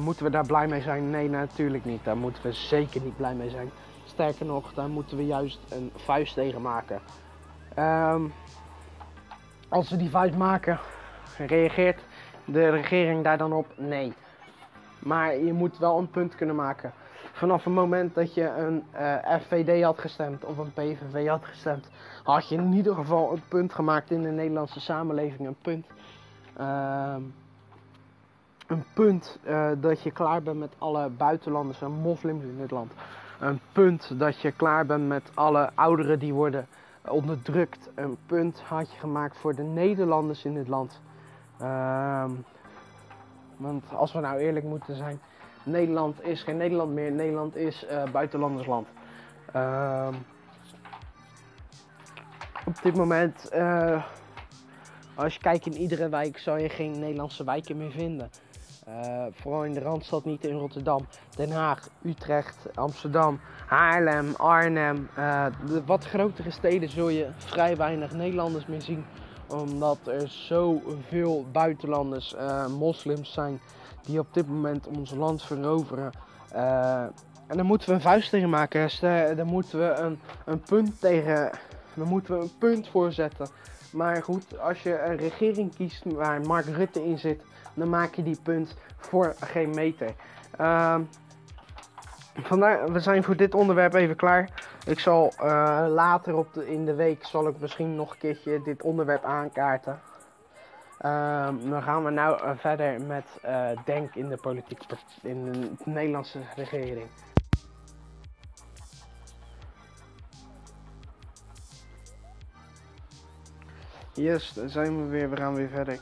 moeten 0.01 0.25
we 0.25 0.31
daar 0.31 0.47
blij 0.47 0.67
mee 0.67 0.83
zijn? 0.83 1.11
Nee, 1.11 1.29
natuurlijk 1.29 1.85
niet. 1.85 2.05
Daar 2.05 2.17
moeten 2.17 2.43
we 2.43 2.53
zeker 2.53 3.01
niet 3.01 3.17
blij 3.17 3.35
mee 3.35 3.51
zijn. 3.51 3.71
Sterker 4.17 4.47
nog, 4.47 4.75
daar 4.75 4.89
moeten 4.89 5.17
we 5.17 5.27
juist 5.27 5.61
een 5.69 5.91
vuist 5.95 6.35
tegen 6.35 6.63
maken. 6.63 7.01
Ehm, 7.75 8.23
als 9.69 9.91
we 9.91 9.97
die 9.97 10.11
vuist 10.11 10.37
maken, 10.37 10.79
reageert 11.39 12.01
de 12.45 12.69
regering 12.69 13.25
daar 13.25 13.39
dan 13.39 13.53
op? 13.53 13.67
Nee. 13.77 14.13
Maar 14.99 15.37
je 15.37 15.53
moet 15.53 15.79
wel 15.79 15.99
een 15.99 16.11
punt 16.11 16.35
kunnen 16.35 16.57
maken 16.57 16.93
vanaf 17.33 17.65
het 17.65 17.75
moment 17.75 18.15
dat 18.15 18.35
je 18.35 18.49
een 18.49 18.85
eh, 18.91 19.41
FVD 19.41 19.83
had 19.83 19.99
gestemd 19.99 20.45
of 20.45 20.59
een 20.59 20.73
PVV 20.73 21.29
had 21.29 21.45
gestemd, 21.45 21.89
had 22.23 22.49
je 22.49 22.55
in 22.57 22.73
ieder 22.73 22.95
geval 22.95 23.33
een 23.33 23.43
punt 23.49 23.75
gemaakt 23.75 24.11
in 24.11 24.23
de 24.23 24.31
Nederlandse 24.31 24.81
samenleving. 24.81 25.49
Een 25.49 25.57
punt. 25.63 25.87
Uh, 26.61 27.17
een 28.67 28.85
punt 28.95 29.39
uh, 29.47 29.71
dat 29.79 30.03
je 30.03 30.11
klaar 30.11 30.43
bent 30.43 30.59
met 30.59 30.75
alle 30.79 31.09
buitenlanders 31.09 31.83
en 31.83 31.91
moslims 31.91 32.43
in 32.43 32.59
dit 32.59 32.71
land. 32.71 32.93
Een 33.39 33.61
punt 33.73 34.19
dat 34.19 34.41
je 34.41 34.53
klaar 34.53 34.87
bent 34.87 35.09
met 35.09 35.31
alle 35.35 35.71
ouderen 35.75 36.19
die 36.19 36.35
worden 36.35 36.67
onderdrukt. 37.09 37.91
Een 37.95 38.17
punt 38.27 38.61
had 38.61 38.93
je 38.93 38.99
gemaakt 38.99 39.37
voor 39.37 39.55
de 39.55 39.63
Nederlanders 39.63 40.45
in 40.45 40.55
dit 40.55 40.69
land. 40.69 41.01
Uh, 41.63 42.25
want 43.57 43.85
als 43.95 44.13
we 44.13 44.21
nou 44.21 44.39
eerlijk 44.39 44.65
moeten 44.65 44.97
zijn, 44.97 45.21
Nederland 45.63 46.23
is 46.25 46.43
geen 46.43 46.57
Nederland 46.57 46.95
meer. 46.95 47.13
Nederland 47.13 47.57
is 47.57 47.87
uh, 47.91 48.03
buitenlandersland. 48.13 48.89
Uh, 49.57 50.09
op 52.67 52.83
dit 52.83 52.97
moment, 52.97 53.51
uh, 53.55 54.05
als 55.15 55.35
je 55.35 55.41
kijkt 55.41 55.67
in 55.67 55.77
iedere 55.77 56.09
wijk, 56.09 56.39
zou 56.39 56.61
je 56.61 56.69
geen 56.69 56.99
Nederlandse 56.99 57.45
wijken 57.45 57.77
meer 57.77 57.91
vinden. 57.91 58.31
Uh, 58.89 59.27
vooral 59.31 59.65
in 59.65 59.73
de 59.73 59.81
Randstad 59.81 60.25
niet 60.25 60.45
in 60.45 60.57
Rotterdam, 60.57 61.07
Den 61.37 61.51
Haag, 61.51 61.89
Utrecht, 62.03 62.57
Amsterdam, 62.75 63.41
Haarlem, 63.67 64.35
Arnhem. 64.37 65.09
de 65.67 65.83
wat 65.87 66.05
grotere 66.05 66.51
steden 66.51 66.89
zul 66.89 67.09
je 67.09 67.29
vrij 67.37 67.77
weinig 67.77 68.13
Nederlanders 68.13 68.67
meer 68.67 68.83
zien. 68.83 69.05
Omdat 69.49 69.99
er 70.05 70.29
zoveel 70.29 71.47
buitenlanders, 71.53 72.35
moslims 72.79 73.33
zijn 73.33 73.61
die 74.03 74.19
op 74.19 74.35
dit 74.35 74.49
moment 74.49 74.87
ons 74.87 75.15
land 75.15 75.43
veroveren. 75.43 76.11
En 77.47 77.57
dan 77.57 77.67
moeten 77.67 77.89
we 77.89 77.95
een 77.95 78.01
vuist 78.01 78.31
tegen 78.31 78.51
maken. 78.51 78.91
Dan 79.37 79.47
moeten 79.47 79.79
we 79.79 79.95
een, 79.95 80.19
een 80.45 80.61
punt 80.61 81.01
tegen. 81.01 81.51
Dan 81.95 82.09
moeten 82.09 82.39
we 82.39 82.43
een 82.43 82.59
punt 82.59 82.89
voorzetten. 82.89 83.49
Maar 83.93 84.23
goed, 84.23 84.59
als 84.59 84.83
je 84.83 85.01
een 85.01 85.17
regering 85.17 85.75
kiest 85.75 86.05
waar 86.05 86.41
Mark 86.41 86.67
Rutte 86.67 87.05
in 87.05 87.19
zit, 87.19 87.43
dan 87.77 87.89
maak 87.89 88.15
je 88.15 88.23
die 88.23 88.39
punt 88.43 88.77
voor 88.97 89.35
geen 89.41 89.71
meter. 89.71 90.15
Uh, 90.61 90.99
vandaar, 92.35 92.93
we 92.93 93.01
zijn 93.01 93.25
voor 93.25 93.37
dit 93.37 93.55
onderwerp 93.55 93.95
even 93.95 94.17
klaar. 94.17 94.51
Ik 94.87 94.99
zal 94.99 95.33
uh, 95.41 95.87
later 95.89 96.37
op 96.37 96.55
de, 96.55 96.73
in 96.73 96.85
de 96.85 96.95
week 96.95 97.25
zal 97.25 97.49
ik 97.49 97.61
misschien 97.61 97.95
nog 97.95 98.11
een 98.11 98.19
keertje 98.19 98.63
dit 98.63 98.83
onderwerp 98.83 99.25
aankaarten. 99.25 100.01
Um, 101.05 101.71
dan 101.71 101.83
gaan 101.83 102.05
we 102.05 102.11
nou 102.11 102.43
uh, 102.43 102.51
verder 102.57 103.01
met 103.07 103.25
uh, 103.45 103.69
Denk 103.85 104.15
in 104.15 104.29
de 104.29 104.37
politiek, 104.37 104.81
in 105.23 105.53
de 105.53 105.71
Nederlandse 105.85 106.39
regering. 106.57 107.07
Yes, 114.13 114.53
daar 114.53 114.69
zijn 114.69 115.03
we 115.03 115.09
weer. 115.09 115.31
We 115.31 115.37
gaan 115.37 115.55
weer 115.55 115.69
verder 115.69 116.01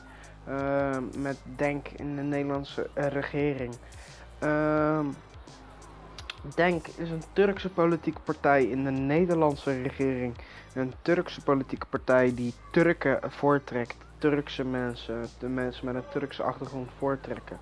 uh, 0.49 0.97
met 1.17 1.37
Denk 1.55 1.87
in 1.87 2.15
de 2.15 2.21
Nederlandse 2.21 2.89
regering. 2.93 3.75
Ehm, 4.39 5.05
Denk 6.55 6.87
is 6.87 7.09
een 7.09 7.23
Turkse 7.33 7.69
politieke 7.69 8.21
partij 8.21 8.63
in 8.63 8.83
de 8.83 8.91
Nederlandse 8.91 9.81
regering. 9.81 10.35
Een 10.73 10.93
Turkse 11.01 11.41
politieke 11.41 11.85
partij 11.85 12.33
die 12.35 12.53
Turken 12.71 13.19
voortrekt 13.31 13.95
Turkse 14.17 14.65
mensen, 14.65 15.25
de 15.39 15.47
mensen 15.47 15.85
met 15.85 15.95
een 15.95 16.09
Turkse 16.11 16.43
achtergrond 16.43 16.89
voortrekken. 16.97 17.59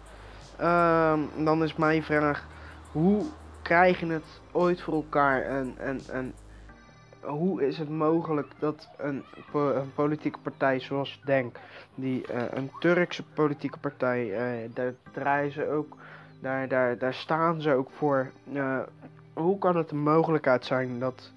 Um, 0.62 1.46
dan 1.46 1.63
is 1.63 1.75
mijn 1.75 2.04
vraag, 2.04 2.48
hoe 2.92 3.25
krijgen 3.62 4.10
het 4.10 4.42
ooit 4.52 4.82
voor 4.82 4.94
elkaar 4.94 5.42
en, 5.42 5.74
en, 5.78 6.02
en 6.12 6.34
hoe 7.25 7.68
is 7.68 7.77
het 7.77 7.89
mogelijk 7.89 8.51
dat 8.60 8.89
een, 8.98 9.24
een 9.53 9.94
politieke 9.94 10.39
partij 10.39 10.80
zoals 10.80 11.22
Denk, 11.25 11.60
die 11.96 12.32
uh, 12.32 12.44
een 12.50 12.72
Turkse 12.80 13.24
politieke 13.24 13.80
partij, 13.80 14.25
uh, 14.25 14.70
daar 14.74 14.94
draaien 15.12 15.51
ze 15.51 15.70
ook, 15.70 15.98
daar, 16.39 16.68
daar, 16.68 16.98
daar 16.98 17.13
staan 17.13 17.62
ze 17.62 17.74
ook 17.74 17.89
voor. 17.92 18.32
Uh, 18.53 18.80
hoe 19.34 19.58
kan 19.58 19.75
het 19.75 19.92
een 19.92 20.03
mogelijkheid 20.03 20.65
zijn 20.65 21.00
dat 21.00 21.32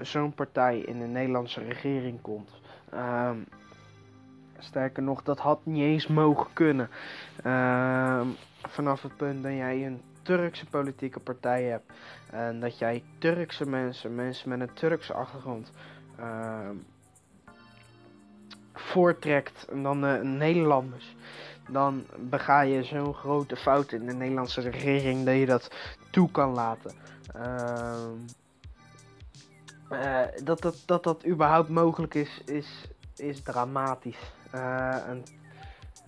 zo'n 0.00 0.34
partij 0.34 0.78
in 0.78 0.98
de 0.98 1.06
Nederlandse 1.06 1.60
regering 1.60 2.20
komt? 2.20 2.50
Ehm, 2.90 3.36
sterker 4.58 5.02
nog, 5.02 5.22
dat 5.22 5.38
had 5.38 5.66
niet 5.66 5.82
eens 5.82 6.06
mogen 6.06 6.46
kunnen. 6.52 6.90
Ehm, 7.42 8.26
vanaf 8.68 9.02
het 9.02 9.16
punt 9.16 9.42
dat 9.42 9.52
jij 9.52 9.86
een 9.86 10.00
Turkse 10.22 10.66
politieke 10.66 11.20
partij 11.20 11.62
hebt 11.62 11.92
en 12.30 12.60
dat 12.60 12.78
jij 12.78 13.02
Turkse 13.18 13.66
mensen, 13.66 14.14
mensen 14.14 14.48
met 14.48 14.60
een 14.60 14.74
Turkse 14.74 15.12
achtergrond, 15.12 15.70
ehm, 16.18 16.76
voortrekt 18.72 19.66
dan 19.82 20.00
de 20.00 20.20
Nederlanders, 20.22 21.16
dan 21.68 22.06
bega 22.16 22.60
je 22.60 22.82
zo'n 22.82 23.14
grote 23.14 23.56
fout 23.56 23.92
in 23.92 24.06
de 24.06 24.14
Nederlandse 24.14 24.60
regering 24.60 25.24
dat 25.24 25.34
je 25.34 25.46
dat 25.46 25.70
toe 26.10 26.30
kan 26.30 26.52
laten. 26.52 26.92
Uh, 27.36 28.10
uh, 29.92 30.20
dat, 30.44 30.62
dat, 30.62 30.82
dat 30.86 31.02
dat 31.02 31.26
überhaupt 31.26 31.68
mogelijk 31.68 32.14
is, 32.14 32.40
is, 32.44 32.88
is 33.16 33.42
dramatisch. 33.42 34.32
Uh, 34.54 34.96
een, 35.08 35.24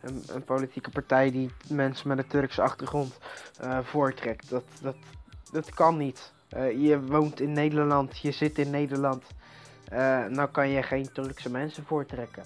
een, 0.01 0.23
een, 0.29 0.45
politieke 0.45 0.91
partij 0.91 1.31
die 1.31 1.51
mensen 1.69 2.09
met 2.09 2.19
een 2.19 2.27
Turkse 2.27 2.63
achtergrond 2.63 3.19
voortrekt. 3.83 4.51
Dat, 4.51 4.65
dat, 4.81 4.97
dat 5.57 5.75
kan 5.75 5.97
niet. 5.97 6.33
je 6.79 7.01
woont 7.07 7.41
in 7.41 7.53
Nederland, 7.53 8.19
je 8.19 8.33
zit 8.33 8.59
in 8.59 8.71
Nederland. 8.71 9.25
nou 10.29 10.49
kan 10.53 10.69
je 10.69 10.83
geen 10.83 11.13
Turkse 11.13 11.51
mensen 11.51 11.85
voortrekken. 11.85 12.43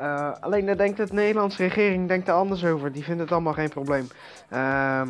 Uh, 0.00 0.32
alleen 0.40 0.66
daar 0.66 0.76
denkt 0.76 0.96
de 0.96 1.14
Nederlandse 1.14 1.62
regering 1.62 2.08
denkt 2.08 2.28
er 2.28 2.34
anders 2.34 2.64
over. 2.64 2.92
Die 2.92 3.04
vindt 3.04 3.20
het 3.20 3.32
allemaal 3.32 3.52
geen 3.52 3.68
probleem. 3.68 4.08
Uh, 4.52 5.02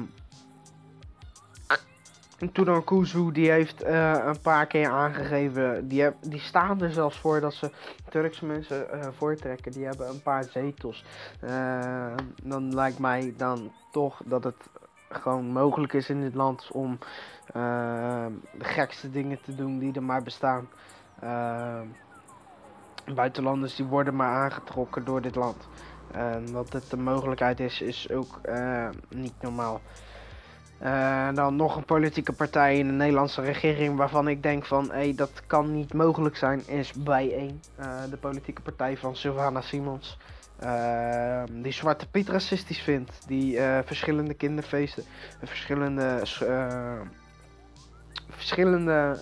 Toedan 2.53 2.85
Kuzu 2.85 3.33
die 3.33 3.51
heeft 3.51 3.85
uh, 3.85 4.25
een 4.25 4.41
paar 4.41 4.67
keer 4.67 4.89
aangegeven. 4.89 5.89
Die, 5.89 6.03
heb, 6.03 6.15
die 6.21 6.41
staan 6.41 6.83
er 6.83 6.93
zelfs 6.93 7.19
voor 7.19 7.41
dat 7.41 7.55
ze 7.55 7.71
Turkse 8.09 8.47
mensen 8.47 8.87
uh, 8.95 9.07
voortrekken. 9.17 9.73
Die 9.73 9.85
hebben 9.85 10.09
een 10.09 10.23
paar 10.23 10.45
zetels. 10.45 11.05
Uh, 11.45 12.15
dan 12.43 12.75
lijkt 12.75 12.99
mij 12.99 13.35
dan 13.37 13.73
toch 13.91 14.23
dat 14.25 14.45
het 14.45 14.57
gewoon 15.09 15.45
mogelijk 15.45 15.93
is 15.93 16.09
in 16.09 16.21
dit 16.21 16.35
land 16.35 16.69
om 16.73 16.99
de 17.53 18.65
gekste 18.65 19.11
dingen 19.11 19.41
te 19.43 19.55
doen 19.55 19.79
die 19.79 19.95
er 19.95 20.03
maar 20.03 20.23
bestaan. 20.23 20.69
Ehm, 21.21 21.87
buitenlanders 23.15 23.77
die 23.77 23.87
worden 23.87 24.17
maar 24.17 24.43
aangetrokken 24.43 25.05
door 25.05 25.23
dit 25.23 25.35
land. 25.35 25.69
En 26.13 26.53
dat 26.53 26.73
het 26.73 26.91
de 26.91 26.97
mogelijkheid 26.97 27.61
is, 27.61 27.81
is 27.81 28.11
ook 28.13 28.41
uh, 28.49 28.89
niet 29.09 29.35
normaal. 29.41 29.81
Dan 31.35 31.57
nog 31.57 31.77
een 31.77 31.85
politieke 31.85 32.33
partij 32.33 32.79
in 32.79 32.87
de 32.87 32.93
Nederlandse 32.93 33.41
regering 33.41 33.97
waarvan 33.97 34.29
ik 34.29 34.43
denk 34.43 34.67
van 34.67 34.91
hé, 34.93 35.15
dat 35.15 35.43
kan 35.47 35.73
niet 35.73 35.95
mogelijk 35.95 36.37
zijn, 36.37 36.69
is 36.69 36.93
bijeen. 36.93 37.61
Uh, 37.81 37.87
de 38.11 38.17
politieke 38.17 38.63
partij 38.63 38.97
van 38.97 39.17
Sylvana 39.17 39.61
Simons. 39.61 40.19
Die 41.51 41.73
Zwarte 41.73 42.09
Piet 42.09 42.29
racistisch 42.29 42.81
vindt. 42.81 43.27
Die 43.27 43.61
verschillende 43.85 44.35
kinderfeesten, 44.35 45.05
verschillende, 45.43 46.21
verschillende 48.31 49.17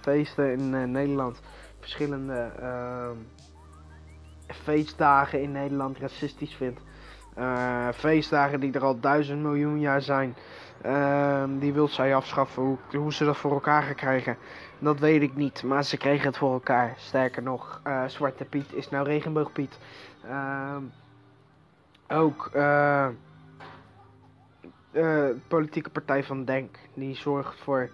feesten 0.00 0.52
in 0.52 0.90
Nederland 0.90 1.40
verschillende 1.84 2.52
uh, 2.60 3.10
feestdagen 4.46 5.42
in 5.42 5.52
Nederland 5.52 5.98
racistisch 5.98 6.54
vindt. 6.54 6.80
Uh, 7.38 7.88
feestdagen 7.94 8.60
die 8.60 8.72
er 8.72 8.84
al 8.84 9.00
duizend 9.00 9.42
miljoen 9.42 9.80
jaar 9.80 10.02
zijn. 10.02 10.36
Uh, 10.86 11.44
die 11.58 11.72
wil 11.72 11.88
zij 11.88 12.14
afschaffen. 12.14 12.62
Hoe, 12.62 12.78
hoe, 12.90 13.12
ze 13.12 13.24
dat 13.24 13.36
voor 13.36 13.52
elkaar 13.52 13.82
gaan 13.82 13.94
krijgen, 13.94 14.36
dat 14.78 14.98
weet 14.98 15.22
ik 15.22 15.36
niet. 15.36 15.62
Maar 15.62 15.84
ze 15.84 15.96
kregen 15.96 16.26
het 16.26 16.36
voor 16.36 16.52
elkaar. 16.52 16.94
Sterker 16.96 17.42
nog, 17.42 17.80
Zwarte 18.06 18.44
Piet 18.44 18.72
is 18.72 18.90
nou 18.90 19.06
Regenboogpiet. 19.06 19.78
Ehm, 20.28 20.82
ook 22.08 22.50
politieke 25.48 25.90
partij 25.90 26.24
van 26.24 26.44
Denk. 26.44 26.78
Die 26.94 27.16
zorgt 27.16 27.60
voor 27.60 27.90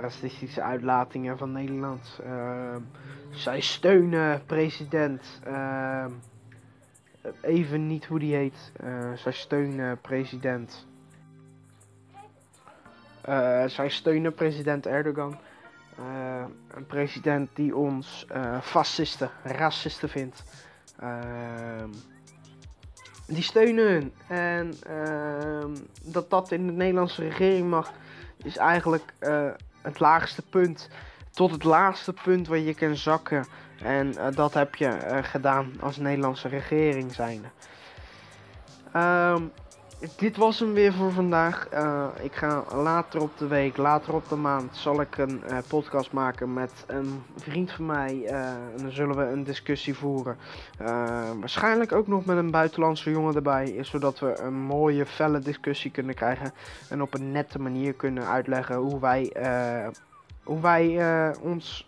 racistische 0.00 0.62
uitlatingen 0.62 1.38
van 1.38 1.52
Nederland. 1.52 2.20
Uh, 2.26 2.76
zij 3.30 3.60
steunen 3.60 4.42
president. 4.46 5.40
Uh, 5.46 6.04
even 7.40 7.86
niet 7.86 8.06
hoe 8.06 8.18
die 8.18 8.34
heet. 8.34 8.72
Uh, 8.84 9.12
zij 9.12 9.32
steunen 9.32 10.00
president. 10.00 10.86
zij 13.66 13.88
steunen 13.88 14.34
president 14.34 14.86
Erdogan. 14.86 15.38
een 16.74 16.86
president 16.86 17.50
die 17.56 17.76
ons 17.76 18.26
fascisten, 18.62 19.30
racisten 19.42 20.08
vindt. 20.08 20.44
Ehm, 20.98 21.90
die 23.26 23.42
steunen 23.42 23.90
hun. 23.90 24.12
En 24.28 24.74
ehm, 24.82 25.74
dat 26.02 26.30
dat 26.30 26.52
in 26.52 26.66
de 26.66 26.72
Nederlandse 26.72 27.22
regering 27.22 27.70
mag 27.70 27.92
is 28.46 28.56
eigenlijk 28.56 29.12
uh, 29.20 29.48
het 29.82 30.00
laagste 30.00 30.42
punt. 30.42 30.88
Tot 31.30 31.50
het 31.50 31.64
laagste 31.64 32.12
punt 32.12 32.48
waar 32.48 32.58
je 32.58 32.74
kan 32.74 32.96
zakken. 32.96 33.46
En 33.82 34.06
uh, 34.06 34.26
dat 34.30 34.54
heb 34.54 34.74
je 34.74 34.86
uh, 34.86 35.18
gedaan 35.22 35.72
als 35.80 35.96
Nederlandse 35.96 36.48
regering 36.48 37.14
zijnde. 37.14 37.48
Um, 38.96 39.52
dit 40.16 40.36
was 40.36 40.60
hem 40.60 40.72
weer 40.72 40.92
voor 40.92 41.12
vandaag. 41.12 41.68
Uh, 41.72 42.06
ik 42.22 42.32
ga 42.32 42.64
later 42.74 43.20
op 43.20 43.38
de 43.38 43.46
week, 43.46 43.76
later 43.76 44.14
op 44.14 44.28
de 44.28 44.36
maand, 44.36 44.76
zal 44.76 45.00
ik 45.00 45.18
een 45.18 45.42
uh, 45.50 45.58
podcast 45.68 46.12
maken 46.12 46.52
met 46.52 46.84
een 46.86 47.22
vriend 47.36 47.72
van 47.72 47.86
mij. 47.86 48.14
Uh, 48.14 48.48
en 48.50 48.76
dan 48.76 48.90
zullen 48.90 49.16
we 49.16 49.24
een 49.24 49.44
discussie 49.44 49.94
voeren. 49.94 50.36
waarschijnlijk 51.40 51.92
ook 51.92 52.06
nog 52.06 52.24
met 52.24 52.36
een 52.36 52.50
buitenlandse 52.50 53.10
jongen 53.10 53.34
erbij. 53.34 53.78
Zodat 53.80 54.18
we 54.18 54.38
een 54.40 54.60
mooie, 54.60 55.06
felle 55.06 55.38
discussie 55.38 55.90
kunnen 55.90 56.14
krijgen. 56.14 56.52
En 56.88 57.02
op 57.02 57.14
een 57.14 57.32
nette 57.32 57.58
manier 57.58 57.92
kunnen 57.92 58.26
uitleggen 58.26 58.76
hoe 58.76 59.00
wij, 59.00 59.32
hoe 60.42 60.60
wij 60.60 61.00
ons 61.40 61.86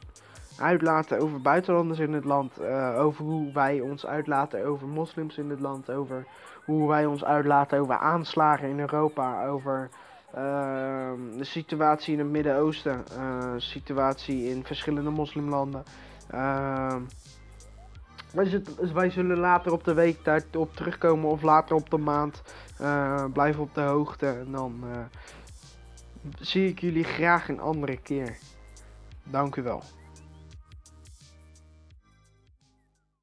uitlaten 0.59 1.21
over 1.21 1.41
buitenlanders 1.41 1.99
in 1.99 2.13
het 2.13 2.25
land. 2.25 2.61
over 2.97 3.25
hoe 3.25 3.53
wij 3.53 3.81
ons 3.81 4.07
uitlaten 4.07 4.67
over 4.67 4.89
moslims 4.89 5.39
in 5.39 5.51
het 5.51 5.61
land. 5.61 5.91
Over 5.91 6.27
hoe 6.69 6.89
wij 6.89 7.07
ons 7.07 7.25
uitlaten 7.25 7.79
over 7.79 7.99
aanslagen 7.99 8.69
in 8.69 8.81
Europa, 8.81 9.47
over 9.47 9.89
uh, 10.37 11.11
de 11.37 11.45
situatie 11.45 12.13
in 12.13 12.19
het 12.19 12.29
Midden-Oosten, 12.29 13.05
uh, 13.19 13.53
situatie 13.57 14.49
in 14.49 14.65
verschillende 14.65 15.11
moslimlanden. 15.11 15.83
Uh, 16.35 16.97
wij, 18.33 18.63
wij, 18.93 19.11
zullen 19.11 19.39
later 19.39 19.73
op 19.73 19.85
de 19.85 19.95
week 19.95 20.25
daarop 20.25 20.75
terugkomen 20.75 21.31
of 21.31 21.43
later 21.43 21.77
op 21.77 21.91
de 21.91 21.99
maand. 21.99 22.43
Uh, 22.81 23.25
blijven 23.33 23.63
op 23.63 23.75
de 23.75 23.81
hoogte 23.81 24.27
en 24.27 24.53
dan 24.53 24.85
zie 26.41 26.69
ik 26.69 26.81
jullie 26.81 27.05
graag 27.05 27.49
een 27.49 27.61
andere 27.61 27.97
keer. 27.97 28.37
Dank 29.23 29.57
u 29.57 29.63
wel. 29.63 29.83